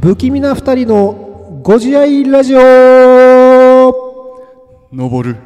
[0.00, 2.60] 不気味な二人のご自愛ラジオ。
[4.92, 5.38] 登る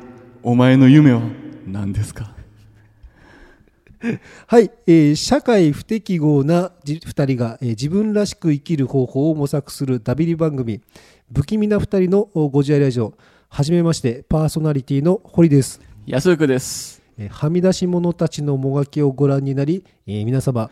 [0.43, 1.21] お前の夢は
[1.67, 2.35] 何ですか？
[4.47, 10.81] はい、えー社会不適合なじ二人が、えー自分らしく生きる方法を模索するダビリ番組
[11.35, 13.13] 不気味な二人のご自愛ラジオ。
[13.49, 17.03] はじめましてパーソナリティの堀です、安福です。
[17.19, 20.71] えーはみ出し者たちのもがきをご覧になり、えー皆様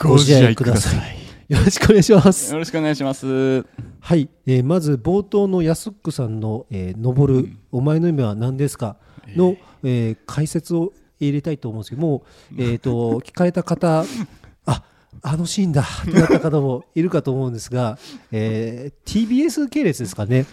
[0.00, 1.16] ご自愛ください。
[1.48, 2.52] よろしくお願いします。
[2.52, 3.64] よろしくお願いします。
[4.00, 8.96] はい、えーまず冒頭のヤスックさんの「えー登る、お前の夢は何ですか?」
[9.36, 12.24] の、えー解説を入れたいと思うんですけども、
[12.58, 14.04] えー、と聞かれた方
[14.66, 14.82] あ
[15.22, 17.98] あのシーンだってなった方もいるかと思うんですが、
[18.32, 20.46] えー TBS 系列ですかね、えー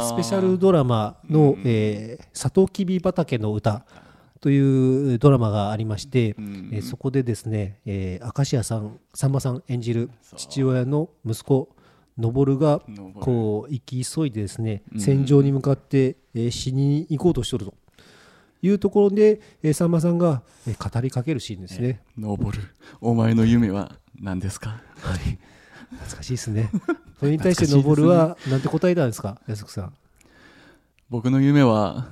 [0.00, 3.84] スペシャルドラマの「えーサトウキビ畑の歌」
[4.40, 11.68] というドラマがありまして、えーそこでですね、えー明石家さんさんまさん演じる父親の息子
[12.18, 17.74] 登が登こう生き急いでですね戦場に向かって、えー死に行こうとしておると。
[18.62, 22.00] いうところで、えーさんまさんが、えー語りかけるシーンですね。
[22.16, 22.62] 登る。
[23.00, 24.80] お前の夢は何ですか？
[25.00, 25.38] はい、
[25.98, 26.70] 懐かしいですね。
[27.18, 29.92] それに対して登るはなんて答えたんですか安久さん？
[31.10, 32.06] 僕の夢は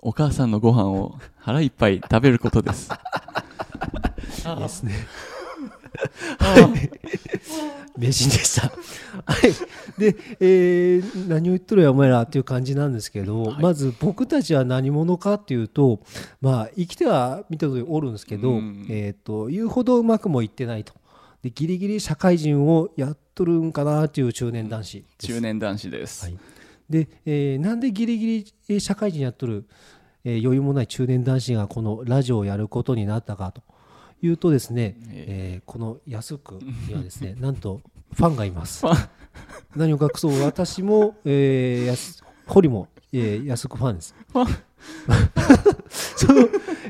[0.00, 2.90] お母さんのご飯を腹いっぱい食べることです
[4.46, 4.92] いいですね。
[6.38, 6.90] はい
[7.96, 8.68] 名人でした。
[9.24, 9.52] はい。
[9.98, 16.00] で、えー何を言っとるやお前らっていう感じなんですけど、まず僕たちは何者かっていうと、
[16.40, 20.92] まあ生きては見た通りおるんですけど、うんえっ、と言うほどうまくもいってないと。
[21.44, 25.04] でギリギリ社会人をやっとるんかなっていう中年男子。
[25.18, 26.38] 中年男子です、はい。
[26.88, 29.66] で、えーなんでギリギリえー社会人やっとる、
[30.24, 33.62] えー余裕もない中年男子がこのラジオをやることになったかと
[34.22, 35.62] いうとですね、えー。
[35.70, 36.54] この安く
[36.88, 37.82] にはですね なんと
[38.14, 38.86] ファンがいます。
[39.76, 44.14] 何を隠そう私も、えー、やす堀も、えー、安くファンです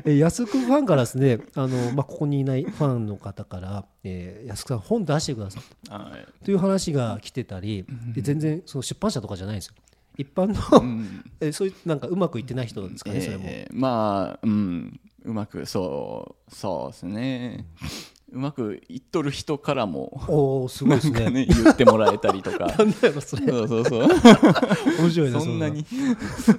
[0.05, 6.45] えー安くファンからですねあの、まあ、ここにいないファンの方から、えー、安くさん本出してくださいはい。
[6.45, 9.73] という話が来てたり、で全然その出版社とかじゃないんですよ。
[10.17, 11.31] 一般の、うん。
[11.41, 13.43] えそういうなんかうまくいってない人ですかね、それも。
[13.47, 14.99] えーまあうん。
[15.23, 17.65] うまくそうそうですね
[18.35, 21.29] うまくいっとる人からもおお、すごいですね。
[21.29, 22.65] ね言ってもらえたりとか。
[22.77, 23.47] なんだよ、それ。
[23.47, 24.07] そうそうそう。
[24.99, 25.85] 面白いな、そんなに。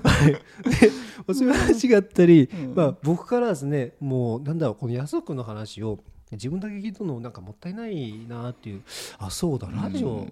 [0.02, 0.32] はい。
[0.70, 1.50] で、そうい。
[1.50, 5.98] う話があったり、まあ、僕からですね、もう、なんだろう、この安くの話を、
[6.32, 8.82] 自分だけ聞いたのなんかもったいないなっていう、
[9.18, 10.26] あ、そうだ、ラジオ、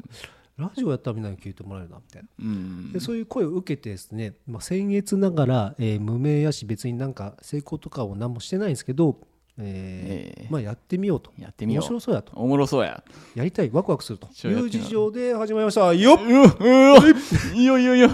[0.56, 2.28] ラジオやったらみんなに聞いてもらえるな、みたいな。
[2.38, 2.92] うん。
[2.92, 9.18] でそういう声を受けてですね、まあ、僭越ながら、えー無名やし別になんか成功とかを何もしてないんですけど、
[9.58, 10.40] えー。
[10.40, 11.32] ええまあ、やってみようと。
[11.38, 11.84] やってみよう。
[11.84, 12.32] 面白そうやと。
[12.34, 13.02] おもろそうや。
[13.34, 14.26] やりたいワクワクすると。
[14.26, 14.68] いう。
[14.68, 15.94] 事情で始まりました。
[15.94, 16.18] よっ。
[16.22, 16.56] うわ。
[16.60, 16.64] う
[17.04, 17.08] わ
[17.54, 17.98] いいよいいよい。
[17.98, 18.08] いよ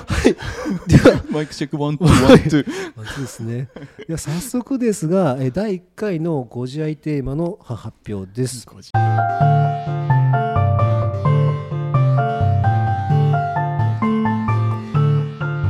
[0.87, 1.25] では。
[1.31, 2.93] マイクチェック one two one two。
[2.97, 3.69] まずですね。
[4.07, 8.67] では早速ですがえー第1回のご自愛テーマの発表です。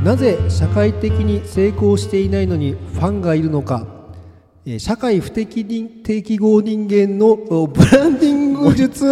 [0.05, 4.00] なぜ社会的に成功していないのにファンがいるのか、えー
[4.79, 9.07] 社会不適人適合人間のおブランディング術。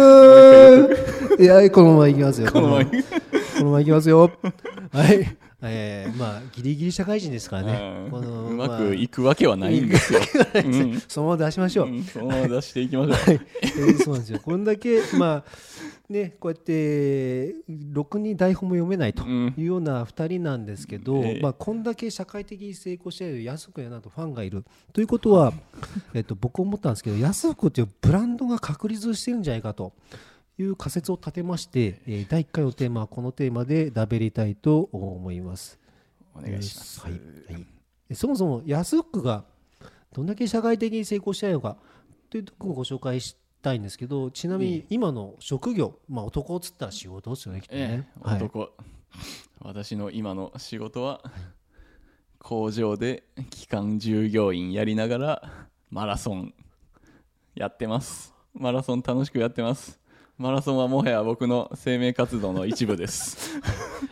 [1.39, 1.43] い。
[1.43, 2.51] やこのままいきますよ。
[2.51, 2.91] この前こ
[3.59, 4.31] のままいきますよ。
[4.91, 8.07] はい、えー、まあギリギリ社会人ですからね。
[8.11, 10.19] このうままあくいくわけはないんですよ。
[10.53, 11.01] うん。
[11.07, 12.03] そのまま出しましょう、うん。
[12.03, 13.13] そのまま出していきましょう。
[13.13, 14.39] はい、えーそうなんですよ。
[14.43, 15.43] こんだけ、まあ、
[16.09, 17.53] ね、こうやって、
[17.91, 19.53] ろくに台本も読めないとうん。
[19.55, 21.39] いうような2人なんですけど、ええ。
[21.39, 24.65] まあ、こんだけ社会的に成功している安くやなとファンがいる。
[24.91, 25.53] ということは、
[26.15, 29.93] えっと、僕思ったんですけど、安くというブランドが確立してるんじゃないかと。
[30.57, 35.79] いう仮説を立てまして、えー第1回のテーマはこのテーマでダベりたいと思います。
[36.35, 36.99] お願いします。
[36.99, 37.11] はい。
[37.13, 37.17] は
[37.57, 37.65] い。
[38.09, 39.45] でそもそも安福が
[40.11, 41.77] どんだけ社会的に成功したいのか
[42.29, 48.69] というところをご紹介したいんですけどちなみに今の職業、まあ、男っつったら仕事ですよねきっとえねえ、男。
[49.61, 51.21] 私の今の仕事は
[52.37, 56.53] 工場で機関従業員やりながらマラソン
[57.55, 58.33] やってます。
[58.53, 59.98] マラソン楽しくやってます
[60.39, 63.59] マラソンはもはや僕の生命活動の一部です。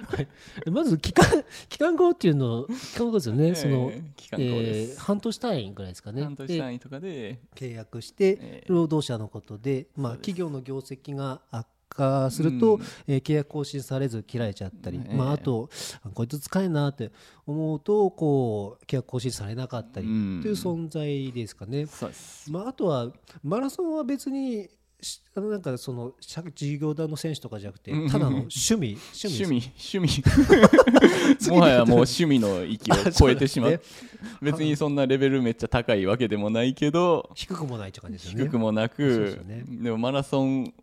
[0.10, 0.28] はい。
[0.70, 1.26] まず期間
[1.70, 6.24] 期間後っていうの期間後ですよね、そのええ期間後えー半年単位ぐらいですかね。
[6.24, 7.40] 半年で単位とかで。
[7.56, 8.64] 契約してええ。
[8.68, 12.82] 労働者のことで、まあ、企業の業績が悪化すると、うん。
[13.08, 15.16] えー契約更新されず切られちゃったり、ええ。
[15.16, 15.70] まあ、あと
[16.04, 17.10] あこいつ使えんなって
[17.46, 21.86] 思うとこう契約更新されなかったりとうんいう存在ですかね。
[21.86, 22.52] そうです。
[22.52, 23.14] まあ、あとは
[23.44, 24.70] マラソンは別にし
[25.36, 28.10] あのなんかその社事業団の選手とかじゃなくてうん。
[28.10, 30.24] ただの趣味趣味趣味
[31.52, 33.82] もはやもう趣味の域を超えてしまう。
[34.42, 38.46] 別にそんなレベルめっちゃ高いわけでもないけど低くもないって感じですよね。
[38.46, 40.74] 低くもなくでもマラソン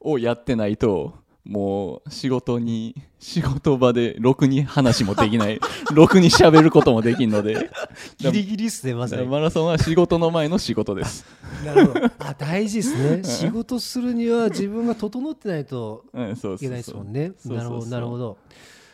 [0.00, 1.14] をやってないと
[1.44, 5.60] もう仕事に仕事場でろくに話もできない
[5.92, 7.70] ろくに喋ることもできんので
[8.18, 9.26] ギリギリっすねまさに。
[9.26, 11.26] マラソンは仕事の前の仕事です、
[11.64, 12.06] なるほど。
[12.18, 13.24] あ大事ですね。
[13.24, 17.32] 仕事するには自分が整ってないとうん、そういけないですもんね。
[17.44, 18.38] なるほどなるほど。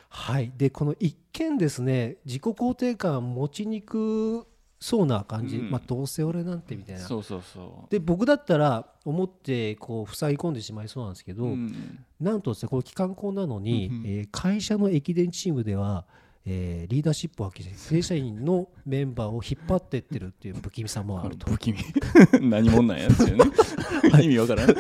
[0.08, 0.52] はい。
[0.56, 4.44] でこの一見ですね自己肯定感持ちにく
[4.82, 5.58] そうな感じ。
[5.58, 5.70] うん。
[5.70, 7.02] まあどうせ俺なんてみたいな。
[7.02, 12.04] そうそうそで僕だったら思ってこう塞ぎ込んでしまいそうなんですけど、う、うん。
[12.18, 14.06] なんとですねこれ機関校なのに、うんうん。
[14.06, 16.06] えー会社の駅伝チームでは、
[16.46, 21.50] えーリーダーシップを発揮して正社員のメンバーを引っ張ってってるっていう不気味さもあると。
[21.50, 21.84] 不気味。
[22.40, 23.44] 何者なんやつよね。
[24.24, 24.68] 意味わからん。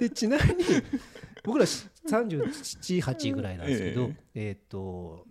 [0.00, 0.64] でちなみに
[1.44, 4.52] 僕ら378ぐらいなんですけど、ええ。
[4.52, 5.24] ーっと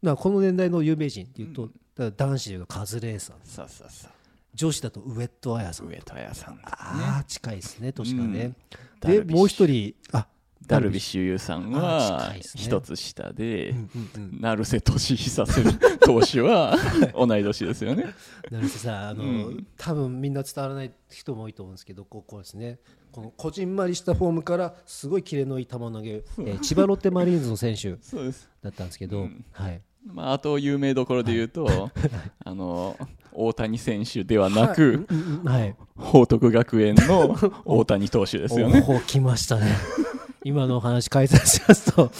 [0.00, 3.36] まあこの年代の有名人っていうと、だから男子でいうとカズレーサー。
[3.42, 4.08] さあさあさ
[4.54, 5.88] 女子だとウエットアヤさん。
[5.88, 6.72] 上戸彩さんですね。
[6.72, 8.52] ああ近いですね年がね、
[9.00, 9.26] ダルビッシュ。
[9.26, 10.26] でもう一人あ
[10.66, 14.40] ダルビッシュ有さんあは一つ下で、うんうんうん。
[14.40, 15.44] 成瀬俊久
[16.00, 16.76] 投手は
[17.14, 18.04] 同い年ですよね。
[18.50, 19.66] なるほどさあの、うん。
[19.76, 22.78] 多分みんな伝わらない人も多いと思うんですけどここですね。
[23.10, 27.96] このこじんまりしたフォームからすごいキレのいい球投げ、えー千葉ロッテマリーンズの選手。
[28.62, 29.44] だったんですけど、うん。
[29.52, 31.90] はいまあ、あと有名どころで言うと、
[32.44, 32.96] あの
[33.32, 35.74] 大谷選手ではなく、うんうんはい。
[35.96, 38.82] 報徳学園の 大谷投手ですよね。
[39.06, 39.66] 来ましたね
[40.44, 42.10] 今のお話解説しますと、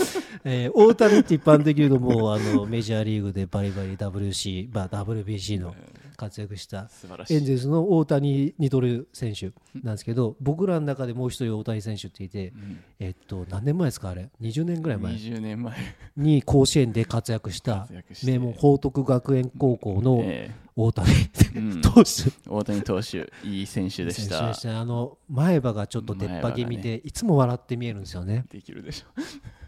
[0.45, 5.75] えー大谷って一般的に言うともうあのメジャーリーグでバリバリ WC、まあ、WBC の
[6.19, 6.91] 活躍した。
[7.31, 12.81] エンゼルスの大谷にとる選手なんですけど僕らの中でもう一人大谷選手っていて、うん。
[12.99, 15.13] えっと何年前ですかあれ？20年ぐらい前。
[15.15, 15.77] 20年前、
[16.17, 17.89] に甲子園で活躍した
[18.25, 21.11] 名門報徳学園高校のえ大谷。
[21.57, 21.83] えうん。
[21.83, 22.31] 投手。
[22.49, 24.39] 大谷投手、いい選手でした。
[24.39, 24.55] 選手で。
[24.55, 28.45] したあの前歯がちょっと出っ歯気味で、いつも笑って見えるんですよね。
[28.49, 29.07] できるでしょ。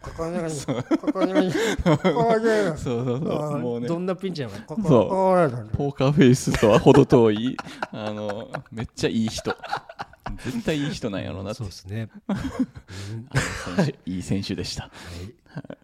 [0.00, 2.42] ここにここにここに
[2.78, 3.58] そうそうそう。
[3.58, 3.88] もうね。
[3.88, 4.82] ど、んなピンチなのかここ。
[4.88, 5.76] そう。
[5.76, 7.56] ポーカーフェイスとは程遠い、
[7.90, 9.56] あの、めっちゃいい人。
[10.44, 11.58] 絶対いい人なんやろうなって。
[11.58, 12.08] そうですね。
[14.06, 14.90] いい選手でした。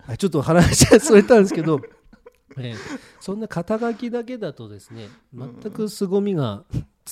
[0.06, 1.80] はい、ちょっと話がそれたんですけど、
[2.58, 2.76] えー
[3.20, 6.64] そんな肩書きだけだとですね全く凄みが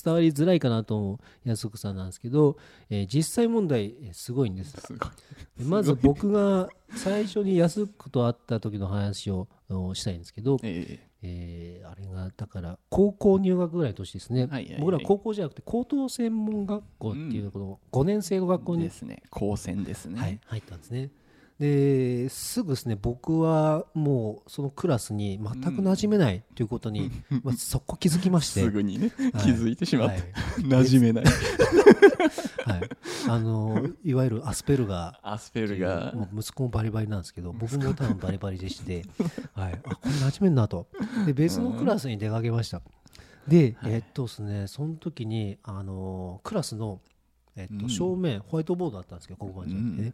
[0.03, 2.57] 伝わりづらいかなと思う安福さんなんですけど、
[2.91, 4.77] えー実際問題えーすごいんです。
[5.59, 11.83] まず僕が最初に安福と会った時の話をおしたいんですけど、ええ。
[11.83, 14.49] ーあれがだから高校入学ぐらいの年ですね、
[14.79, 19.23] 僕ら高校じゃなくて高等専門学校っていうこの5年生の学校にえですね。
[19.31, 20.21] 高専ですね。
[20.21, 21.11] はい、入ったんですね。
[21.65, 27.11] ですぐですね僕はもうそのクラスに全く馴染めないということに、
[27.43, 28.61] まあ、そこ気づきまして。
[28.61, 29.33] すぐにね、はい。
[29.45, 30.27] 気づいてしまって、は
[30.59, 30.63] い。
[30.63, 31.25] 馴染めない。
[32.65, 32.89] はい、
[33.29, 35.79] あのいわゆるアスペルガアスペルー。
[35.79, 39.05] がもう息子もバリバリなんですけど僕も多分バリバリでして、
[39.55, 40.87] はい、あこれ馴染めんなと。
[41.27, 42.81] で別のクラスに出かけました。
[43.47, 47.01] で、えっとですねその時にあのクラスの
[47.57, 47.91] えっと、うん。
[47.91, 50.13] 正面ホワイトボードあったんですけど黒板じゃなくてね、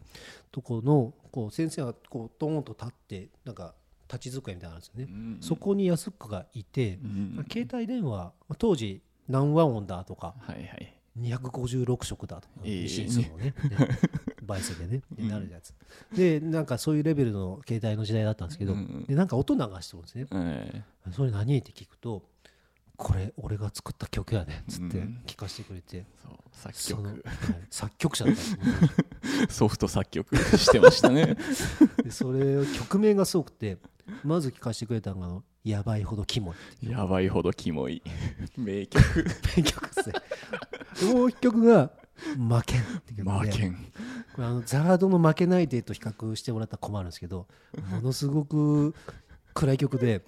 [0.50, 3.74] とこのこう先生がこうドーンと立ってなんか
[4.08, 10.94] 立ち机みたいなのあるんですよね、うんそこに安子がいて、うん携帯電話まあ当時何和音だとかはいはい。
[11.18, 13.88] 256色だとか、えーのね ね
[14.42, 15.74] 倍数でねでなるやつ、
[16.16, 20.26] でなんかそういうレベルの携帯の時代だったんですけど、うんでなんか音流してるんですね。
[20.32, 20.82] え。
[21.12, 21.58] それ何？
[21.58, 22.22] って聞くと
[23.00, 25.22] これ俺が作った曲やねっつってうん。
[25.26, 27.16] 聞かせてくれて、えそう作その、はい。
[27.16, 27.24] 曲、
[27.70, 28.34] 作曲者だっ
[29.46, 29.48] た。
[29.50, 31.38] ソフト作曲してましたね。
[32.04, 33.78] でそれを曲名がすごくて
[34.22, 36.56] まず聞かせてくれたのがあの「やばいほどキモい」
[36.90, 38.02] やばいほどキモい。
[38.58, 39.24] 名曲。
[39.56, 40.14] 名曲ですね。
[41.00, 41.90] でもう一曲が
[42.36, 43.22] 「負けん」って曲で。
[43.22, 43.74] マーケン。
[44.34, 47.48] これあのザードの「負けないで」と比較してもらったら困るんですけど
[47.90, 48.94] ものすごく
[49.54, 50.22] 暗い曲で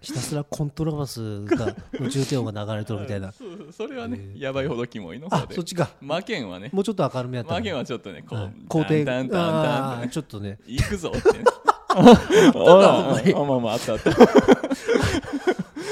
[0.00, 3.32] ひたすらコントラバスがの重低音が流れとるみたいな。
[3.36, 4.42] そうそうそれはね、えー。
[4.42, 5.90] やばいほどキモいのあそっちか。
[6.00, 6.70] マケンはね。
[6.72, 8.52] もうちょっと明るめやったマケンはちょっとねこう、はい。
[8.68, 10.58] 肯定タンタンタンタンあーちょっとね。
[10.66, 11.44] 行くぞってね。
[11.88, 14.10] あまあまああったあった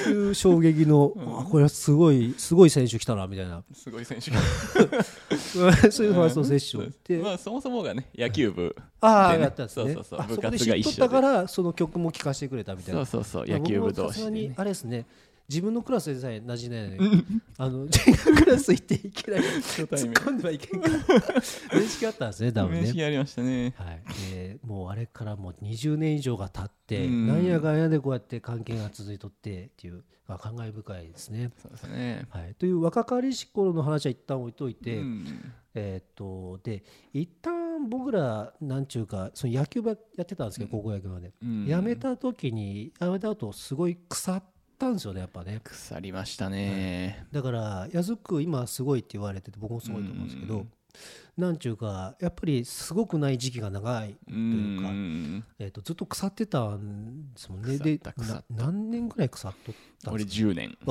[0.08, 3.62] いう衝撃の、あこれはすごいすごい選手来たなみたいな。
[3.72, 4.30] すごい選手。
[4.30, 4.40] が
[5.90, 8.74] そういうファーストセッションで、まあそもそもがね野球部。
[9.00, 9.94] ああやったんですね。
[9.94, 10.20] そうそうそう。
[10.20, 11.08] あ部活がそこで知っとった一緒で。
[11.08, 13.06] からその曲も聴かせてくれたみたいな。
[13.06, 15.06] そうそうそうまあ野球部僕もさすがに同士でねあれですね
[15.48, 17.24] 自分のクラスでさえ馴染めないのに
[17.56, 17.90] あの違う
[18.44, 20.88] クラス行っていきなり突っ込んではいけんか。
[20.88, 20.94] ら
[21.72, 22.80] 面識あったんですね多分ね。
[22.82, 23.74] 面識ありましたね。
[23.78, 27.26] はい、でもうあれからもう20年以上が経って、うん。
[27.26, 31.50] なんやかんやでこうやって関係が続いとってっていう、まあ、感慨深いですね。
[31.56, 32.26] そうですね。
[32.28, 35.24] はい、という若かりし頃の話は一旦置いといて、うん。
[35.74, 41.66] えーっとで一旦僕らなんちゅうかその野球部やってたんですけど、高校野球まで、うん。
[41.66, 44.42] 辞めた時に辞めた後すごい腐っ
[44.78, 45.60] たんですよねやっぱね。
[45.62, 47.26] 腐りましたね。
[47.32, 50.72] だから矢く今すごいって言われてて僕もすごいと思うんですけど、うん
[51.36, 57.78] なんちゅうかやっぱりすごくない時期が長いというか、んえー、とずっと腐ってたんですもんね。
[57.78, 58.00] で
[58.50, 60.76] 何年ぐらい腐っとったん俺ですか？10年。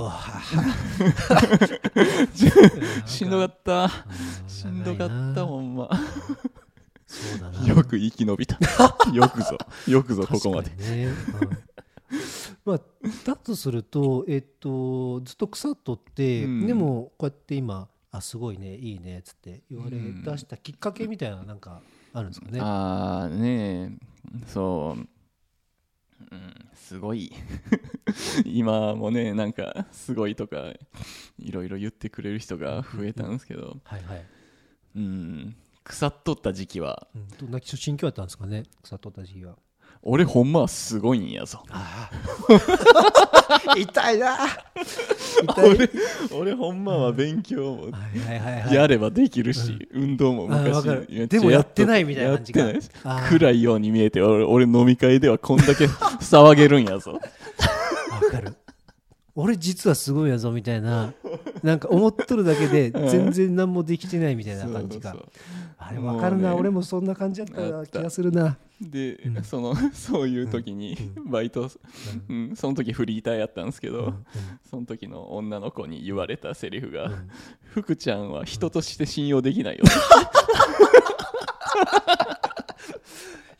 [3.05, 3.83] しんどかった。
[3.83, 3.89] うん
[4.47, 5.89] しんどかったほんま。
[7.05, 7.67] そうだな。
[7.67, 8.57] よく生き延びた。
[9.13, 9.57] よくぞ。
[9.85, 10.71] よくぞここまで
[12.65, 12.81] まあ、
[13.25, 16.67] だとすると,、えっとずっと腐っとって、うん。
[16.67, 21.81] でもこうやって今あすごいねいいねっつって言われうん出したきっかけみたいななんか
[22.13, 22.59] あるんですかね？
[22.61, 24.45] ああねえ。
[24.47, 24.99] そう、
[26.31, 27.31] うん、すごい。
[28.45, 30.73] 今もねなんかすごいとか
[31.37, 34.25] いろいろ言ってくれる人が増えたんですけど、はいはい。
[34.95, 37.07] うん、腐っとった時期は。
[37.13, 38.63] うん、どんな心境やったんですかね？
[38.81, 39.57] 腐っとった時期は。
[40.03, 41.63] 俺ほんまはすごいんやぞ。
[41.69, 43.75] ああ。
[43.77, 44.37] 痛いな。
[45.43, 45.69] 痛い。
[45.69, 45.89] 俺
[46.31, 47.89] 俺ほんまは勉強も
[48.71, 50.83] やればできるし、運動も昔
[51.27, 53.29] でもやってとないみたいな感じがやってないあー。
[53.29, 57.13] 暗いように見えて俺俺飲み会ではこんだけ騒げるんやぞ。
[57.13, 57.19] わ
[58.31, 58.55] かる。
[59.35, 61.13] 俺実はすごいやぞみたいな
[61.61, 65.29] なんか思っとるだけで 全然何もできてないみたいな感じがそうそう
[65.79, 66.55] あれわかるな、ね。
[66.55, 68.57] 俺もそんな感じだった気がするな。
[68.81, 69.43] で、うん。
[69.43, 71.69] その そういう時にバイト、
[72.29, 72.55] うん。
[72.55, 74.25] その時フリーターやったんですけど、うん。
[74.69, 77.29] その時の女の子に言われたセリフが「ん
[77.69, 79.87] 福ちゃんは人として信用できないよ」い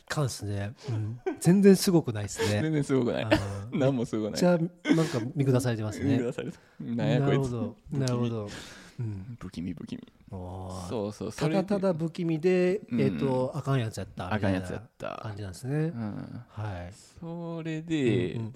[0.08, 1.20] かんっすね、うん。
[1.38, 2.60] 全然すごくないっすね。
[2.62, 3.26] 全然すごくない。
[3.72, 4.40] 何もすごくない。
[4.40, 4.58] じゃあ
[4.92, 6.18] なんか見下されてますね。
[6.18, 7.76] 見下されたなるほど。
[7.92, 8.48] なるほど、
[8.98, 13.00] うん、不気味不気味そうそうそただただ不気味で、うん。
[13.00, 15.20] えっ、とあかんやつやったあかんやつやった。
[15.22, 16.44] 感じなんですね、うん。
[16.48, 16.92] はい。
[17.20, 18.52] それで、うん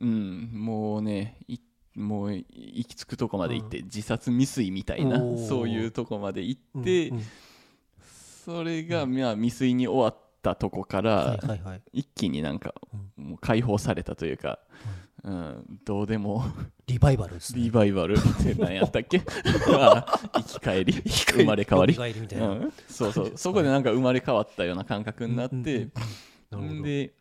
[0.00, 1.58] うんもうねい
[1.94, 2.46] もう行
[2.86, 7.22] き着くとこまで行って、自殺未遂みたいなそういうとこまで行うんって、うん
[8.44, 11.38] それが、まあ、未遂に終わったとこから、
[11.92, 12.74] 一気になんか、
[13.16, 14.58] もう解放されたというか、
[15.24, 16.44] うん、どうでも
[16.88, 17.62] リバイバルですね。
[17.62, 19.22] リバイバルって何やったっけ？
[19.70, 21.94] まあ生き返り生まれ変わり。
[21.94, 23.32] 蘇りみたいな、うん、そうそう。
[23.36, 25.54] そこでなんか生まれ変わったような感覚になって、
[26.50, 27.14] うんで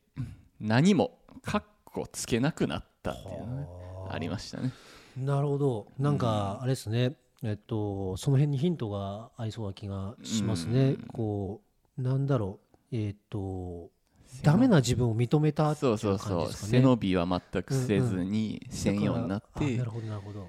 [0.60, 3.68] 何もカッコつけなくなったっていうのね
[4.08, 4.18] はあ。
[4.20, 4.72] りましたね。
[5.16, 5.88] なるほど。
[6.00, 11.06] なんかあれですね、えっとその辺にヒントがありそうな気がしますね、うん。
[11.14, 11.62] こ
[11.98, 13.90] うなんだろうえっと
[14.44, 16.72] ダメな自分を認めたってそいううそうそう感じですかね。
[16.72, 19.02] 背伸びは全くせずにせん。
[19.02, 19.48] ようになって。
[19.50, 20.48] だからあなるほどなるほど。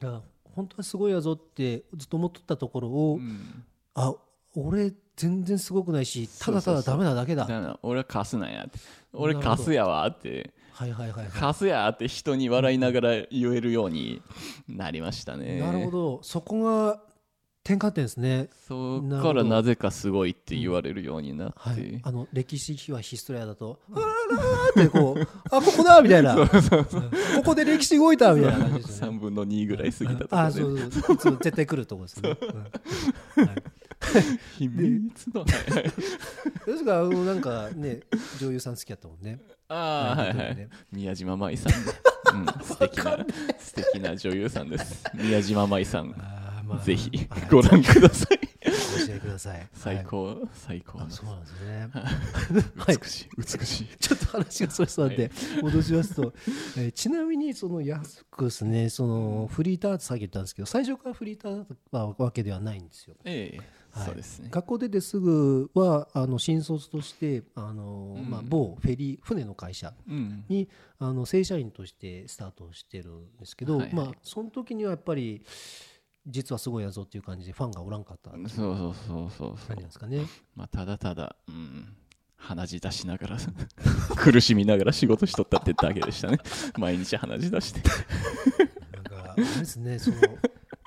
[0.00, 3.64] だから本当はすごいやぞってずっと思っとったところを、うん。
[3.94, 4.14] あ
[4.56, 7.78] 俺全然すごくないしただただダメなだけだ。
[7.82, 8.78] 俺はカスなんやって。
[9.12, 9.56] 俺なるほど。
[9.56, 10.52] カスやわって。
[10.72, 14.22] はいはいはい、はカスやって人に笑いながら言えるように
[14.66, 15.60] なりましたい、ね。
[15.60, 16.22] なるほど。
[16.22, 17.02] そこが
[17.62, 18.48] 転換点ですね。
[18.66, 19.30] そなるほど。
[19.30, 24.12] っからなぜかすごいって言われるようになって、はい、あの歴史秘話ヒストリアだと「あらら」
[24.82, 25.20] ってこう
[25.54, 26.34] 「あここだ!」みたいな。
[26.36, 28.98] うんここで歴史動いたみたいな感じでね。
[29.00, 31.14] 3分の2ぐらい過ぎたとあころでそうそう。
[31.14, 32.36] いつも絶対来るとこですね、
[33.36, 33.40] う。
[33.42, 33.44] ん。
[33.44, 33.62] はい。
[34.58, 35.52] 秘密ので
[36.76, 38.00] すからあのなんかね
[38.40, 39.38] 女優さん好きやったもんね。
[39.68, 40.36] ああはい。
[40.36, 40.68] はいね。
[40.92, 43.26] 宮島舞さん、うん、素敵な
[43.58, 45.04] 素敵な女優さんです。
[45.14, 46.14] 宮島舞さん
[46.70, 47.48] まあぜひはい。
[47.50, 48.38] ご覧ください。
[48.64, 49.68] ご教えください。
[49.72, 51.88] 最高最高そうなんですね。
[52.76, 52.96] はい。
[52.96, 53.86] 美しい美しい。
[53.98, 55.30] ちょっと話がそれそうなんで
[55.62, 56.32] 戻しますと、
[56.76, 63.16] えーちなみにその安くですねそのフリーターってさっき言ったんですけど最初からフリーターだったわけではないんですよ。
[63.24, 64.06] ええはい。
[64.06, 64.48] そうですね。
[64.50, 68.30] 学校出てすぐはあの新卒としてあの、うん。
[68.30, 70.44] まあ、某フェリー船の会社うん。
[70.48, 75.42] にあの正社員としてスタートしてるんですけど、まあ、その時にはやっぱり
[76.26, 79.76] 実はすごいやぞっていう感じでファンがおらんかったそうそうそうそうそう。
[79.76, 80.26] ですかね。
[80.54, 81.96] まあただただうん
[82.36, 83.36] 鼻血出しながら
[84.16, 86.38] 苦しみながら仕事しとったってだけでしたね。
[86.78, 87.82] 毎日鼻血出して。
[88.96, 90.16] なんかあれですねその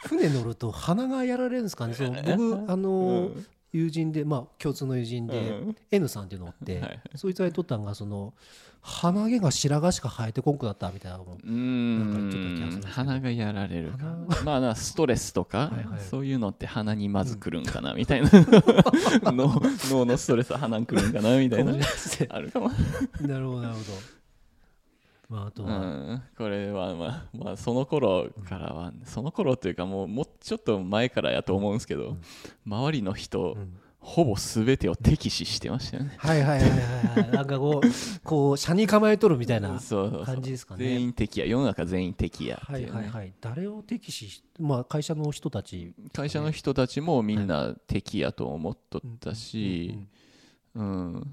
[0.08, 1.94] 船乗ると鼻がやられるんですかね。
[1.94, 2.90] その僕 あの、
[3.36, 5.76] うん友人でまあ共通の友人で、うん。
[5.92, 6.82] N さんっていうのをおって、
[7.16, 8.34] そいつがとったんがその
[8.82, 12.00] 鼻毛が白髪しか生えてこんくなったみたいなもん。
[12.00, 13.94] なんかちょっと鼻がやられる
[14.46, 16.02] まあなストレスとかはいはい。
[16.02, 18.30] そういうのって鼻にまず来るんかなみたいな。
[19.26, 21.74] 脳脳のストレスは鼻に来るんかなみたいな。
[22.30, 22.70] あるかも、
[23.22, 24.23] なるほどなるほど
[25.30, 32.18] まああとうは、ん、これはまあ、まあ、その頃からはその頃というかもうもうちょっと前からやと思うんですけど
[32.66, 33.80] 周りの人うん。
[34.04, 36.14] ほぼ全てを敵視してましたよね。
[36.18, 36.80] はいはいはいはい
[37.22, 37.32] はい。
[37.32, 37.88] なんかこう
[38.22, 40.26] こう車に構えとるみたいなそうそうそう。
[40.26, 40.86] 感じですかね。
[40.86, 43.34] 全員敵や世の中全員敵やってはいはいはい。
[43.40, 45.94] 誰を敵視しまあ会社の人たち。
[46.12, 50.08] 会社の人たちもみんな敵やと思っとったし、うん、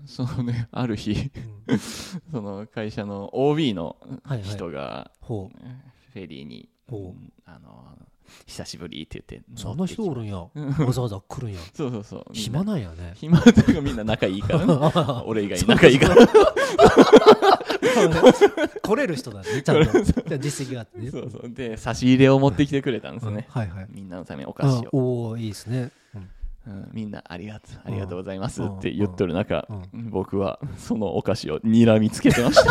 [0.07, 1.31] そのね、ある日、
[1.67, 1.79] うん。
[1.79, 3.97] その会社の OB の
[4.43, 6.69] 人が、フェリーに、
[7.47, 7.99] あの、
[8.47, 11.59] 久しぶりって言ってそんな乗ってき人おるんやわざわざ来るんや。
[11.75, 12.25] そうそうそう。
[12.33, 13.13] 暇ななんやね。
[13.17, 14.75] 暇というかみんな仲いいからね。
[15.27, 16.27] 俺以外仲いいから。
[18.83, 19.93] 来れる人だね ちゃんと。
[20.39, 21.11] 実績があってね。
[21.11, 21.51] そうそう。
[21.51, 23.47] で、差し入れを持ってきてくれたんですね。
[23.49, 23.87] はいはい。
[23.91, 24.99] みんなのためにお菓子あを。
[24.99, 25.91] おおいいですね
[26.67, 29.75] うんうんみんなありがとう、ありがとうございますうんって言っとる中う、
[30.11, 32.71] 僕はそのお菓子を睨みつけてました。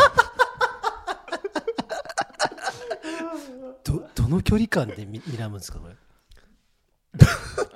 [3.84, 5.94] どどの距離感で見睨むんですかこれ？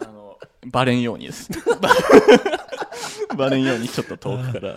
[0.01, 1.51] あのバレんようにです。
[3.37, 4.75] バレんようにちょっと遠くから。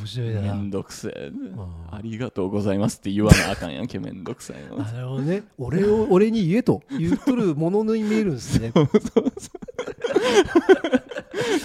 [0.00, 0.54] 面白いめな。
[0.54, 1.28] んどくせえ。
[1.30, 1.56] ん。
[1.90, 3.86] ありがとうございますって言わなあかんやん。
[3.88, 4.76] け、めんどくさいの。
[4.76, 5.44] なるほどね。
[5.58, 8.72] 俺を俺に言えと言っとるものに見えるんですね。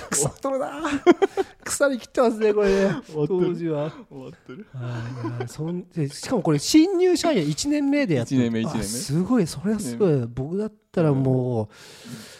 [0.09, 0.81] 腐っとるな。
[1.63, 2.95] 腐りきってますねこれね。
[3.13, 3.91] 当時は。
[4.09, 4.67] 終わってる。
[5.47, 8.41] そんでしかもこれ新入社員1年目でやってる。
[8.41, 8.81] 一年目一年目。
[8.81, 9.47] あすごい。
[9.47, 10.27] それはすごい。
[10.27, 12.30] 僕だったらもういや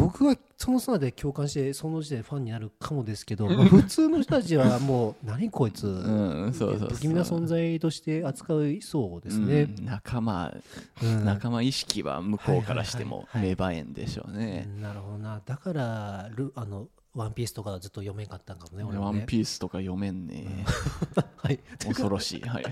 [0.00, 6.88] 僕はそのさで共感してその時点でファンになるかもですけど、まあ普通の人たちはもう何こいつ、うん、そうそう。
[6.88, 10.54] 不気味な存在として扱いそうですね、うん仲間、
[11.02, 11.24] うん。
[11.24, 14.68] 仲間意識は向こうからしても芽生えんでしょうね。
[14.80, 15.40] なるほどな。
[15.44, 18.98] だからルあのワンピースとかずっと読めんかったんかもねね。
[18.98, 20.64] ワンピースとか読めんね。
[21.36, 21.58] はい。
[21.84, 22.40] 恐ろしい。
[22.42, 22.64] はい。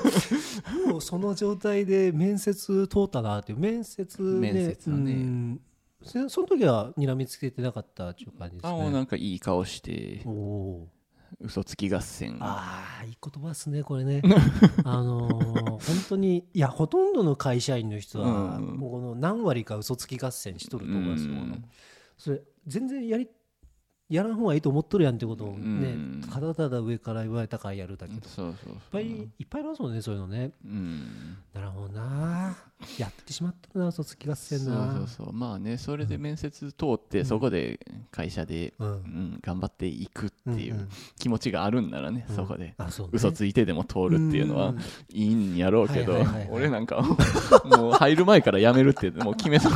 [0.88, 3.58] もうその状態で面接通ったなっていう。
[3.58, 5.12] 面接ね面接はね。
[5.12, 5.60] うん
[6.06, 10.88] そその時は睨みつけてなかったっていう感じですあ、もうねなんかいい顔してお、お
[11.40, 12.38] 嘘つき合戦。
[12.40, 14.22] ああいい言葉ですねこれね。
[14.84, 18.76] あのー本当にいやほとんどの会社員の人は、うん。
[18.78, 21.64] もうこの何割か嘘つき合戦しとると思いますよ、うん。
[22.16, 23.28] それ全然やり
[24.08, 26.20] やらん方がいいと思っとるやんってことをね、うん。
[26.32, 28.76] ただただ上から言われたからやるだけど、いっそうそうそう。
[28.92, 30.52] ぱいいっぱいありますもんねそういうのね。
[30.64, 31.36] うん。
[31.52, 32.56] なるほどな。
[32.98, 35.32] やってしまったな嘘つき合戦そうなそうそう。
[35.32, 37.80] まあねそれで面接通って、そこで
[38.12, 38.88] 会社で、うん。
[38.88, 40.88] うん、頑張っていくっていんう
[41.18, 42.36] 気持ちがあるんならね、うん。
[42.36, 42.74] そこで。
[42.78, 43.10] あそうね。
[43.14, 44.78] 嘘ついてでも通るっていうのはうん。
[45.12, 47.02] いいんやろうけど俺なんか
[47.64, 49.68] もう入る前から辞めるってもう決めた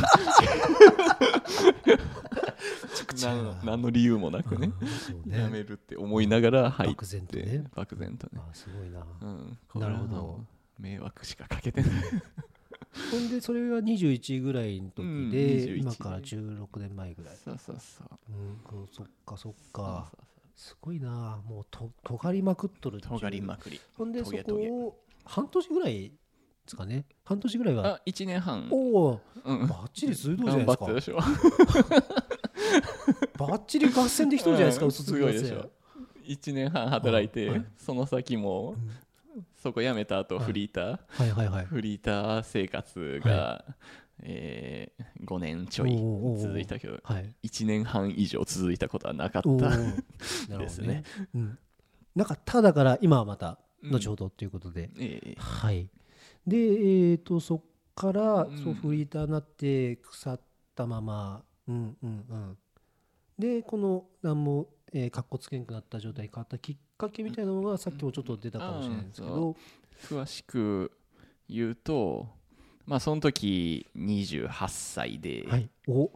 [3.63, 4.71] 何の理由もなくね。
[4.79, 4.87] うん。
[4.87, 6.95] そう辞ねめるって思いながら入って。
[6.95, 7.63] 漠然とね。
[7.75, 8.41] 漠然とね。
[8.49, 9.05] あすごいな。
[9.21, 9.57] うん。
[9.75, 10.39] なるほど。
[10.79, 11.91] 迷惑しかかけてない。
[13.11, 17.37] ほんでそれは21ぐらいの時うんで、21今から16年前ぐらい。
[17.37, 18.77] そうそうそう。
[18.77, 19.37] うんそっか。
[19.37, 20.11] そっか
[20.55, 21.41] すごいな。
[21.47, 23.79] もうと尖りまくっとる尖りまくり。
[23.97, 26.13] ほんでそこを半年ぐらいで
[26.67, 27.05] すかね。
[27.23, 27.87] 半年ぐらいは。
[27.95, 28.67] あ1年半。
[28.71, 29.67] おおうん。
[29.67, 31.23] バッチリ鋭いじゃない頑ですか
[32.61, 34.89] 張ってでしょバッチリ合戦できとるじゃないですかうん。
[34.89, 35.17] 嘘つき合戦。
[35.17, 35.71] すごいでしょ。
[36.25, 37.65] 1年半働いて、はい。
[37.77, 38.75] その先も、
[39.57, 40.45] そこ辞めた後はい。
[40.45, 41.65] フリーター、はいはいはい。
[41.65, 43.63] フリーター生活が、
[44.23, 47.35] えー5年ちょいおうおうおう続いたけどはい。
[47.43, 49.49] 1年半以上続いたことはなかった。
[49.49, 49.69] おー。
[50.49, 51.03] なるほどね。
[51.35, 51.59] うん。
[52.15, 55.35] なんかただから今はまた後ほどということで、ええ。
[55.37, 55.89] はい。
[56.45, 57.61] でえー、とそっ
[57.95, 58.57] から、うん。
[58.63, 60.39] そうフリーターになって腐っ
[60.75, 62.57] たままうんうんうん。
[63.37, 69.55] でこの何もえー、かっこつけんくなった状態に変わったきっかけみたいなのがさっきもちょっと出たかもしれないんですけど、
[70.03, 70.91] 詳しく
[71.47, 72.27] 言うと
[72.85, 76.11] まあその時28歳で、はい、お。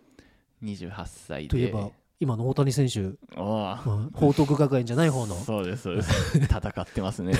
[0.61, 1.47] 28歳で。
[1.49, 3.01] といえば今の大谷選手、
[3.35, 3.83] ああ。
[3.85, 5.35] まあ報徳学園じゃない方の。
[5.35, 6.37] そうですそうです。
[6.39, 7.33] 戦ってますね。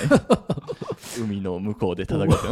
[1.18, 2.42] 海の向こうで戦ってます。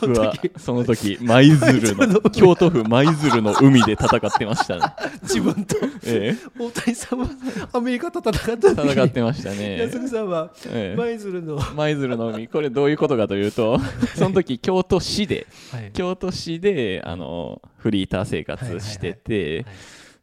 [0.00, 1.18] 僕はその時。
[1.20, 4.82] 舞鶴の 京都府舞鶴の海で戦ってましたね。
[5.22, 5.76] 自分と。
[6.04, 7.28] え大谷さんは
[7.72, 9.78] アメリカと戦った戦ってましたね。
[9.78, 10.98] 安久さんはええ。
[10.98, 12.48] 舞鶴の、は舞鶴の海。
[12.48, 13.78] これどういうことかというと
[14.16, 15.92] その時京都市でい。
[15.92, 19.74] 京都市であのフリーター生活してて、はい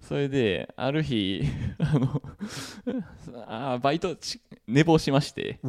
[0.09, 1.43] それである日
[1.77, 2.19] あの
[3.47, 5.59] あーバイトち寝坊しまして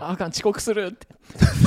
[0.00, 1.06] ああかん遅刻するって。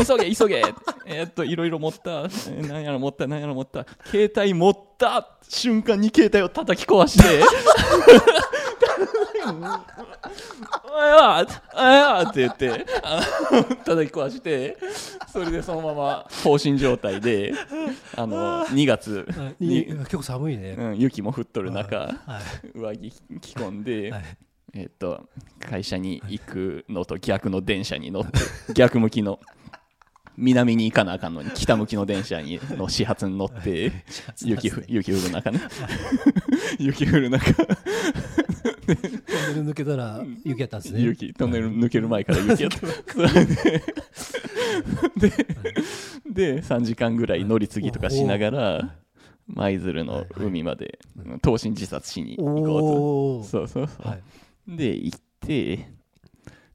[0.05, 0.63] 急げ急げ。
[1.07, 2.11] えーっといろいろ持った。
[2.11, 3.87] えー何やら持った何やら持った。
[4.05, 5.29] 携帯持った。
[5.49, 7.43] 瞬間に携帯を叩き壊して
[9.43, 14.77] おいわおいわって言ってあの叩き壊して
[15.31, 17.53] それでそのまま放心状態で
[18.15, 19.27] あの2月
[19.59, 22.11] 結構寒いね、うん、雪も降っとる中は
[22.63, 22.77] い。
[22.77, 24.23] 上着着込んで、はい。
[24.73, 25.27] えっと
[25.59, 28.31] 会社に行くのと逆の電車に乗って
[28.73, 29.39] 逆向きの
[30.41, 33.91] 南に行かなあかんのに北向きの電車にの始発に乗って
[34.43, 35.61] 雪ふ雪降る中ね。
[36.79, 37.53] 雪降る中。
[37.53, 37.67] トン
[38.87, 38.95] ネ
[39.53, 41.01] ル抜けたら雪やったんですね。
[41.01, 42.79] 雪トンネル抜ける前から雪やった。
[45.19, 45.35] でで
[46.55, 48.95] で3時間ぐらい乗り継ぎとかしながら
[49.45, 50.97] 舞鶴の海まで
[51.43, 53.47] 投身自殺しに行こうと。
[53.47, 54.23] そうそうそう、はい。
[54.75, 56.00] で行って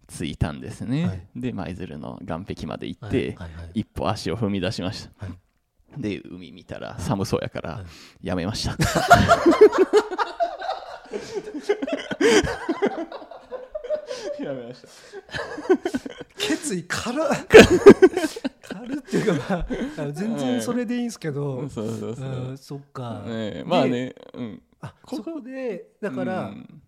[0.08, 1.26] 着いたんですね、はい。
[1.36, 3.10] で舞鶴の岸壁まで行っはい。
[3.10, 3.52] て、はい。
[3.54, 3.70] はい。
[3.80, 6.00] 一歩足を踏み出しました、はい。
[6.00, 7.82] で海見たら寒そうやからは
[8.22, 8.26] い。
[8.26, 8.70] やめました、
[14.42, 14.88] やめました。
[16.38, 17.24] 決意軽っ。
[18.62, 19.66] 軽っていうか、
[19.96, 23.64] まあ全然それでいいんですけど、そうそうそう、うんそっか、ねえ。
[23.66, 24.14] まあね。
[24.34, 24.62] うん。
[24.80, 26.82] あこそこでだから、うん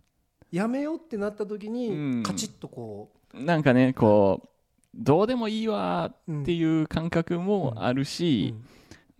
[0.50, 2.22] やめようってなった時に、うん。
[2.22, 4.48] カチッとこなんかねこう
[4.94, 8.54] どうでもいいわう、っていう感覚もあるうし、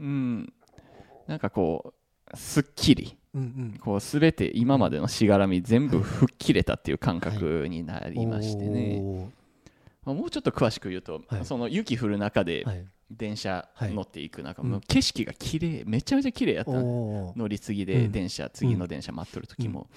[0.01, 0.05] ん。
[0.05, 0.53] うん、
[1.27, 1.95] なんかこ
[2.33, 3.17] うすっきり。
[3.35, 3.79] うんうん。
[3.79, 9.31] こう全て今までのしがらみ全部吹っ切れたっていう感覚になりましてね、おー
[10.05, 11.45] まあもうちょっと詳しく言うと、はい。
[11.45, 17.87] その雪降る中ではい、電車はい乗っていく中、うんもう景色が綺麗めちゃめちゃ綺麗やった乗り継ぎうん。
[17.87, 19.89] で電車、次の電車待っとる時も、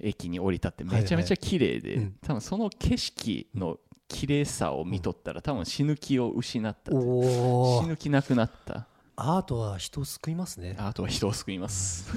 [0.00, 1.98] 駅に降り立ってめちゃめちゃ綺麗で、はい。
[1.98, 2.16] はいうん。
[2.22, 3.78] 多分その景色の
[4.08, 6.92] 綺麗さを見とったら多分死ぬ気を失った。
[6.92, 10.74] 死ぬ気なくなったアートは人を救いますね。
[10.78, 12.10] あとは人を救います。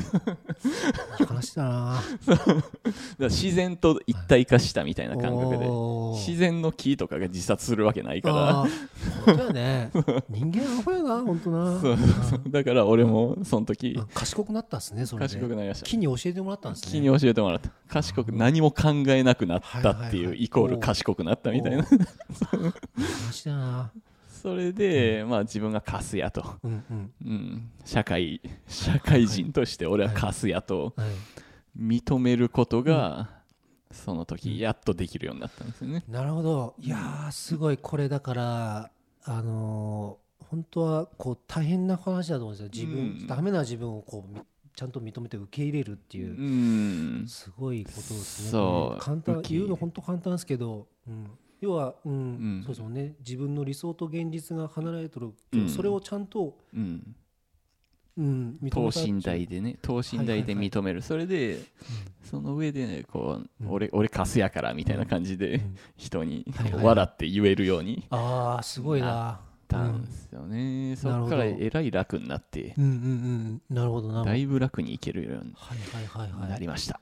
[1.19, 2.01] いい話 だな
[3.19, 5.67] 自然と一体化したみたいな感覚で
[6.15, 8.53] 自然の木とかが自殺するわけないから。
[9.25, 9.91] 本当やね。
[10.29, 11.79] 人間アホやな本当な。
[11.81, 11.97] そう
[12.49, 14.07] だから俺もその時うん。
[14.13, 15.85] 賢くなったんですねそれで賢くなりました。
[15.85, 16.91] 木に教えてもらったんですね。
[16.91, 17.69] 木に教えてもらった。
[17.89, 21.83] 賢く何も考えなくなったってはいうイコール賢くなったみたいな。
[21.83, 23.91] 話だ な
[24.45, 27.13] それでまあ自分がカスやと、うんうん。
[27.25, 30.93] うん、社会社会人として俺はカスやと。
[30.95, 31.09] はい。
[31.75, 33.27] 認めることが
[33.91, 36.03] その時やっとできるようになったんですよね。
[36.07, 36.75] なるほど。
[36.79, 38.91] いやーすごいこれだから
[39.23, 42.69] あのー本当はこう大変な話だと思うんですよ。
[42.71, 43.27] 自分、うん。
[43.27, 44.39] ダメな自分をこうみ
[44.75, 46.37] ちゃんと認めて受け入れるっていう。
[46.37, 47.25] う、ん。
[47.27, 48.49] すごいことですね。
[48.51, 49.01] そう。
[49.01, 51.31] 簡単言うの本当簡単ですけど、うん、
[51.61, 52.15] 要は、うんう
[52.59, 52.61] ん。
[52.63, 53.15] そうですもんね。
[53.19, 55.69] 自分の理想と現実が離れてる、うん。
[55.69, 57.15] それをちゃんと、うん。
[58.17, 59.77] うん、認めた等身大でね。
[59.81, 61.01] 等身大で認める。
[61.01, 61.59] それで
[62.23, 63.71] その上でねこう、うん。
[63.71, 65.75] 俺俺カスやからみたいな感じでうん。
[65.97, 66.45] 人に
[66.81, 68.05] 笑って言えるように。
[68.09, 69.41] ああすごいな。
[69.67, 72.75] たんですよね、そこからえらい楽になって。
[72.77, 73.61] うんうんうん。
[73.75, 74.23] なるほど。
[74.23, 76.49] だいぶ楽にいけるようにはいはいはいはい。
[76.51, 77.01] なりました、